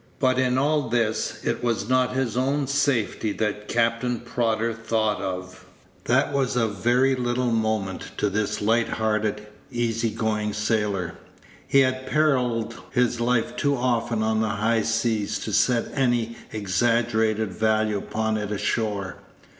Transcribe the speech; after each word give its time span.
But 0.19 0.39
in 0.39 0.57
all 0.57 0.89
this 0.89 1.37
it 1.43 1.63
was 1.63 1.87
not 1.87 2.15
his 2.15 2.35
own 2.35 2.65
safety 2.65 3.31
that 3.33 3.67
Captain 3.67 4.19
Prodder 4.21 4.73
thought 4.73 5.21
of. 5.21 5.63
That 6.05 6.33
was 6.33 6.55
of 6.55 6.77
very 6.83 7.13
little 7.13 7.51
moment 7.51 8.09
to 8.17 8.27
this 8.27 8.63
light 8.63 8.89
hearted, 8.89 9.45
easy 9.71 10.09
going 10.09 10.53
sailor. 10.53 11.19
He 11.67 11.81
had 11.81 12.07
perilled 12.07 12.81
his 12.89 13.19
life 13.21 13.55
too 13.55 13.75
often 13.75 14.23
on 14.23 14.41
the 14.41 14.49
high 14.49 14.81
seas 14.81 15.37
to 15.37 15.53
set 15.53 15.91
any 15.93 16.35
exaggerated 16.51 17.51
value 17.53 17.99
upon 17.99 18.37
it 18.37 18.51
ashore. 18.51 19.17